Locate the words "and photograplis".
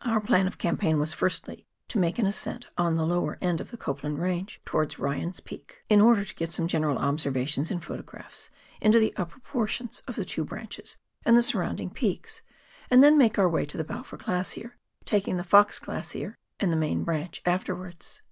7.70-8.50